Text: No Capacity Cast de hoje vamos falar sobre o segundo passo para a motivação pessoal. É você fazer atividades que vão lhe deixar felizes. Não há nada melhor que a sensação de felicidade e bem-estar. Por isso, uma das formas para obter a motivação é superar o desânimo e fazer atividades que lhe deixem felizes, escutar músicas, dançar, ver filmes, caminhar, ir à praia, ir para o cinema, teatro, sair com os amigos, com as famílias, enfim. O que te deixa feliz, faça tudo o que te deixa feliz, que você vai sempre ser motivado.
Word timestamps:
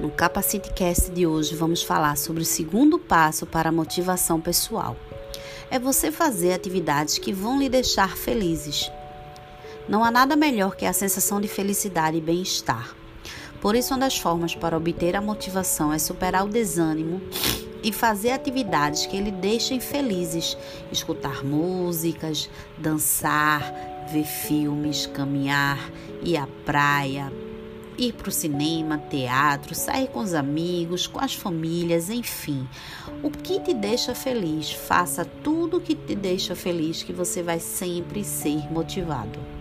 No 0.00 0.10
Capacity 0.10 0.72
Cast 0.72 1.10
de 1.10 1.26
hoje 1.26 1.54
vamos 1.54 1.82
falar 1.82 2.16
sobre 2.16 2.42
o 2.42 2.46
segundo 2.46 2.98
passo 2.98 3.44
para 3.44 3.68
a 3.68 3.72
motivação 3.72 4.40
pessoal. 4.40 4.96
É 5.70 5.78
você 5.78 6.10
fazer 6.10 6.54
atividades 6.54 7.18
que 7.18 7.34
vão 7.34 7.58
lhe 7.58 7.68
deixar 7.68 8.16
felizes. 8.16 8.90
Não 9.86 10.02
há 10.02 10.10
nada 10.10 10.34
melhor 10.36 10.74
que 10.74 10.86
a 10.86 10.92
sensação 10.94 11.38
de 11.38 11.48
felicidade 11.48 12.16
e 12.16 12.20
bem-estar. 12.20 12.96
Por 13.60 13.76
isso, 13.76 13.92
uma 13.92 14.00
das 14.00 14.16
formas 14.16 14.54
para 14.54 14.74
obter 14.74 15.14
a 15.14 15.20
motivação 15.20 15.92
é 15.92 15.98
superar 15.98 16.46
o 16.46 16.48
desânimo 16.48 17.20
e 17.82 17.92
fazer 17.92 18.30
atividades 18.30 19.04
que 19.04 19.20
lhe 19.20 19.30
deixem 19.30 19.80
felizes, 19.80 20.56
escutar 20.90 21.44
músicas, 21.44 22.48
dançar, 22.78 23.60
ver 24.10 24.24
filmes, 24.24 25.04
caminhar, 25.04 25.90
ir 26.22 26.38
à 26.38 26.48
praia, 26.64 27.30
ir 28.00 28.14
para 28.14 28.28
o 28.28 28.32
cinema, 28.32 28.98
teatro, 28.98 29.74
sair 29.74 30.08
com 30.08 30.20
os 30.20 30.32
amigos, 30.32 31.06
com 31.06 31.22
as 31.22 31.34
famílias, 31.34 32.08
enfim. 32.08 32.66
O 33.22 33.30
que 33.30 33.60
te 33.60 33.74
deixa 33.74 34.14
feliz, 34.14 34.72
faça 34.72 35.24
tudo 35.24 35.76
o 35.76 35.80
que 35.80 35.94
te 35.94 36.14
deixa 36.14 36.56
feliz, 36.56 37.02
que 37.02 37.12
você 37.12 37.42
vai 37.42 37.60
sempre 37.60 38.24
ser 38.24 38.72
motivado. 38.72 39.59